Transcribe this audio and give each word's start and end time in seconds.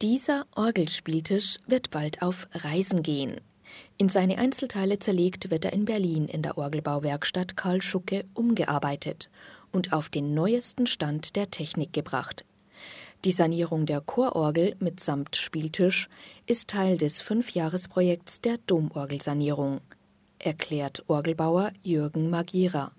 Dieser 0.00 0.44
Orgelspieltisch 0.54 1.56
wird 1.66 1.90
bald 1.90 2.22
auf 2.22 2.46
Reisen 2.52 3.02
gehen. 3.02 3.40
In 3.96 4.08
seine 4.08 4.38
Einzelteile 4.38 5.00
zerlegt 5.00 5.50
wird 5.50 5.64
er 5.64 5.72
in 5.72 5.86
Berlin 5.86 6.26
in 6.26 6.42
der 6.42 6.56
Orgelbauwerkstatt 6.56 7.56
Karl 7.56 7.82
Schucke 7.82 8.24
umgearbeitet 8.32 9.28
und 9.72 9.92
auf 9.92 10.08
den 10.08 10.34
neuesten 10.34 10.86
Stand 10.86 11.34
der 11.34 11.50
Technik 11.50 11.92
gebracht. 11.92 12.44
Die 13.24 13.32
Sanierung 13.32 13.86
der 13.86 14.00
Chororgel 14.00 14.76
mitsamt 14.78 15.34
Spieltisch 15.34 16.08
ist 16.46 16.70
Teil 16.70 16.96
des 16.96 17.20
Fünfjahresprojekts 17.20 18.40
der 18.40 18.58
Domorgelsanierung, 18.68 19.80
erklärt 20.38 21.02
Orgelbauer 21.08 21.72
Jürgen 21.82 22.30
Magira. 22.30 22.92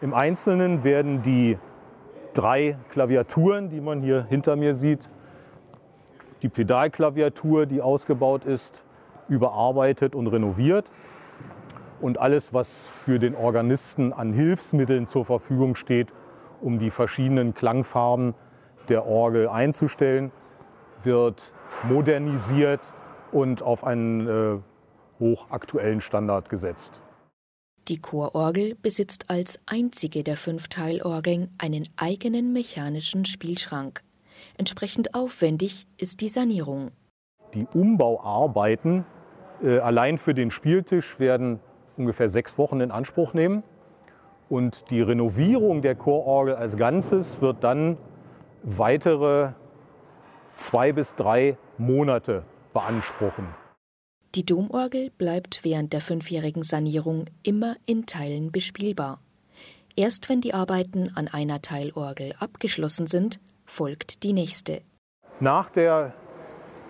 Im 0.00 0.14
Einzelnen 0.14 0.84
werden 0.84 1.20
die 1.20 1.58
drei 2.32 2.78
Klaviaturen, 2.90 3.70
die 3.70 3.80
man 3.80 4.02
hier 4.02 4.24
hinter 4.28 4.54
mir 4.54 4.76
sieht, 4.76 5.08
die 6.42 6.48
Pedalklaviatur, 6.48 7.66
die 7.66 7.82
ausgebaut 7.82 8.44
ist, 8.44 8.82
überarbeitet 9.28 10.14
und 10.14 10.26
renoviert. 10.26 10.92
Und 12.00 12.20
alles, 12.20 12.54
was 12.54 12.86
für 12.86 13.18
den 13.18 13.34
Organisten 13.34 14.12
an 14.12 14.32
Hilfsmitteln 14.32 15.08
zur 15.08 15.24
Verfügung 15.24 15.74
steht, 15.74 16.08
um 16.60 16.78
die 16.78 16.90
verschiedenen 16.90 17.54
Klangfarben 17.54 18.34
der 18.88 19.06
Orgel 19.06 19.48
einzustellen, 19.48 20.32
wird 21.02 21.52
modernisiert 21.82 22.80
und 23.32 23.62
auf 23.62 23.84
einen 23.84 24.26
äh, 24.26 24.58
hochaktuellen 25.20 26.00
Standard 26.00 26.48
gesetzt. 26.48 27.00
Die 27.88 28.00
Chororgel 28.00 28.74
besitzt 28.74 29.30
als 29.30 29.60
einzige 29.66 30.22
der 30.22 30.36
fünf 30.36 30.68
Teilorgeln 30.68 31.54
einen 31.58 31.88
eigenen 31.96 32.52
mechanischen 32.52 33.24
Spielschrank. 33.24 34.02
Entsprechend 34.56 35.14
aufwendig 35.14 35.86
ist 35.96 36.20
die 36.20 36.28
Sanierung. 36.28 36.92
Die 37.54 37.66
Umbauarbeiten 37.72 39.04
äh, 39.62 39.78
allein 39.78 40.18
für 40.18 40.34
den 40.34 40.50
Spieltisch 40.50 41.18
werden 41.18 41.60
ungefähr 41.96 42.28
sechs 42.28 42.58
Wochen 42.58 42.80
in 42.80 42.90
Anspruch 42.90 43.34
nehmen. 43.34 43.62
Und 44.48 44.90
die 44.90 45.02
Renovierung 45.02 45.82
der 45.82 45.94
Chororgel 45.94 46.54
als 46.54 46.76
Ganzes 46.76 47.40
wird 47.40 47.62
dann 47.64 47.98
weitere 48.62 49.52
zwei 50.54 50.92
bis 50.92 51.14
drei 51.14 51.56
Monate 51.76 52.44
beanspruchen. 52.72 53.46
Die 54.34 54.44
Domorgel 54.44 55.10
bleibt 55.10 55.64
während 55.64 55.92
der 55.92 56.00
fünfjährigen 56.00 56.62
Sanierung 56.62 57.26
immer 57.42 57.76
in 57.86 58.06
Teilen 58.06 58.52
bespielbar. 58.52 59.20
Erst 59.96 60.28
wenn 60.28 60.40
die 60.40 60.54
Arbeiten 60.54 61.10
an 61.14 61.28
einer 61.28 61.60
Teilorgel 61.60 62.32
abgeschlossen 62.38 63.06
sind, 63.06 63.40
folgt 63.68 64.22
die 64.24 64.32
nächste. 64.32 64.80
Nach 65.40 65.70
der 65.70 66.14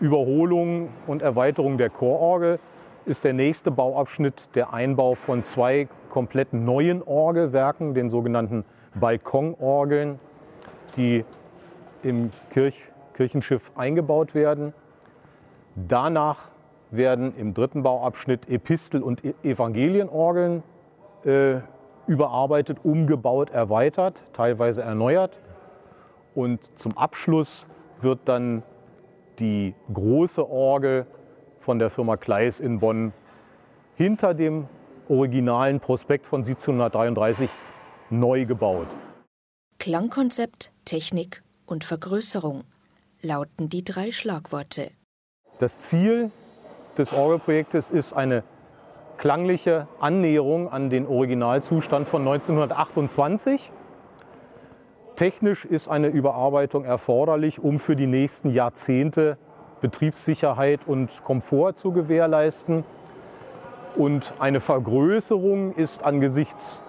Überholung 0.00 0.90
und 1.06 1.22
Erweiterung 1.22 1.76
der 1.76 1.90
Chororgel 1.90 2.60
ist 3.04 3.24
der 3.24 3.32
nächste 3.32 3.70
Bauabschnitt 3.70 4.54
der 4.54 4.72
Einbau 4.72 5.14
von 5.14 5.42
zwei 5.42 5.88
komplett 6.08 6.52
neuen 6.52 7.02
Orgelwerken, 7.02 7.94
den 7.94 8.10
sogenannten 8.10 8.64
Balkonorgeln, 8.94 10.20
die 10.96 11.24
im 12.02 12.30
Kirch 12.50 12.90
Kirchenschiff 13.14 13.72
eingebaut 13.74 14.36
werden. 14.36 14.72
Danach 15.74 16.52
werden 16.92 17.34
im 17.36 17.52
dritten 17.52 17.82
Bauabschnitt 17.82 18.48
Epistel- 18.48 19.02
und 19.02 19.24
e-, 19.24 19.34
Evangelienorgeln 19.42 20.62
äh, 21.24 21.56
überarbeitet, 22.06 22.78
umgebaut, 22.84 23.50
erweitert, 23.50 24.22
teilweise 24.32 24.82
erneuert. 24.82 25.40
Und 26.34 26.60
zum 26.78 26.96
Abschluss 26.96 27.66
wird 28.00 28.20
dann 28.26 28.62
die 29.38 29.74
große 29.92 30.48
Orgel 30.48 31.06
von 31.58 31.78
der 31.78 31.90
Firma 31.90 32.16
Kleis 32.16 32.60
in 32.60 32.80
Bonn 32.80 33.12
hinter 33.96 34.34
dem 34.34 34.68
originalen 35.08 35.80
Prospekt 35.80 36.26
von 36.26 36.40
1733 36.40 37.50
neu 38.10 38.46
gebaut. 38.46 38.88
Klangkonzept, 39.78 40.72
Technik 40.84 41.42
und 41.66 41.84
Vergrößerung 41.84 42.64
lauten 43.22 43.68
die 43.68 43.84
drei 43.84 44.10
Schlagworte. 44.10 44.90
Das 45.58 45.78
Ziel 45.78 46.30
des 46.96 47.12
Orgelprojektes 47.12 47.90
ist 47.90 48.12
eine 48.12 48.44
klangliche 49.16 49.88
Annäherung 50.00 50.70
an 50.70 50.90
den 50.90 51.06
Originalzustand 51.06 52.08
von 52.08 52.22
1928. 52.22 53.72
Technisch 55.18 55.64
ist 55.64 55.88
eine 55.88 56.06
Überarbeitung 56.06 56.84
erforderlich, 56.84 57.58
um 57.58 57.80
für 57.80 57.96
die 57.96 58.06
nächsten 58.06 58.50
Jahrzehnte 58.50 59.36
Betriebssicherheit 59.80 60.86
und 60.86 61.24
Komfort 61.24 61.72
zu 61.72 61.90
gewährleisten. 61.90 62.84
Und 63.96 64.32
eine 64.38 64.60
Vergrößerung 64.60 65.74
ist 65.74 66.04
angesichts 66.04 66.80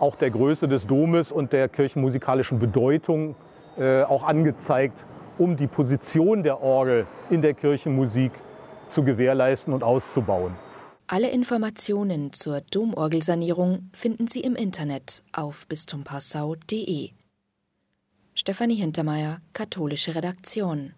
auch 0.00 0.16
der 0.16 0.32
Größe 0.32 0.66
des 0.66 0.88
Domes 0.88 1.30
und 1.30 1.52
der 1.52 1.68
kirchenmusikalischen 1.68 2.58
Bedeutung 2.58 3.36
äh, 3.78 4.02
auch 4.02 4.24
angezeigt, 4.24 5.04
um 5.38 5.56
die 5.56 5.68
Position 5.68 6.42
der 6.42 6.60
Orgel 6.60 7.06
in 7.28 7.40
der 7.40 7.54
Kirchenmusik 7.54 8.32
zu 8.88 9.04
gewährleisten 9.04 9.72
und 9.72 9.84
auszubauen. 9.84 10.56
Alle 11.06 11.30
Informationen 11.30 12.32
zur 12.32 12.62
Domorgelsanierung 12.72 13.90
finden 13.92 14.26
Sie 14.26 14.40
im 14.40 14.56
Internet 14.56 15.22
auf 15.32 15.68
bistumpassau.de. 15.68 17.10
Stefanie 18.40 18.76
Hintermeier, 18.76 19.42
katholische 19.52 20.14
Redaktion. 20.14 20.94